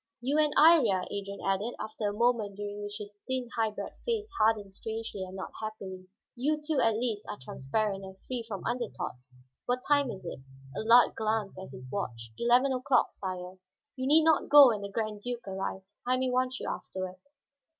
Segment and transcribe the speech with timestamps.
[0.19, 4.27] "You and Iría," Adrian added, after a moment during which his thin, high bred face
[4.39, 8.89] hardened strangely and not happily, "you two at least are transparent, and free from under
[8.89, 9.37] thoughts.
[9.67, 10.39] What time is it?"
[10.75, 12.31] Allard glanced at his watch.
[12.39, 13.59] "Eleven o'clock, sire."
[13.95, 17.17] "You need not go when the Grand Duke arrives; I may want you afterward.